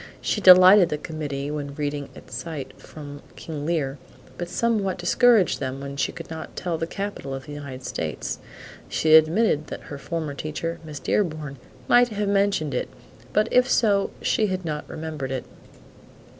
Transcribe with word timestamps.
She 0.19 0.41
delighted 0.41 0.89
the 0.89 0.97
committee 0.97 1.51
when 1.51 1.75
reading 1.75 2.09
at 2.15 2.31
sight 2.31 2.73
from 2.81 3.21
"King 3.35 3.67
Lear," 3.67 3.99
but 4.35 4.49
somewhat 4.49 4.97
discouraged 4.97 5.59
them 5.59 5.79
when 5.79 5.95
she 5.95 6.11
could 6.11 6.27
not 6.27 6.55
tell 6.55 6.75
the 6.79 6.87
capital 6.87 7.35
of 7.35 7.45
the 7.45 7.51
United 7.53 7.83
States. 7.85 8.39
She 8.89 9.13
admitted 9.13 9.67
that 9.67 9.81
her 9.93 9.99
former 9.99 10.33
teacher, 10.33 10.79
Miss 10.83 10.99
Dearborn, 10.99 11.57
might 11.87 12.07
have 12.07 12.29
mentioned 12.29 12.73
it, 12.73 12.89
but 13.31 13.47
if 13.53 13.69
so 13.69 14.09
she 14.23 14.47
had 14.47 14.65
not 14.65 14.89
remembered 14.89 15.29
it. 15.29 15.45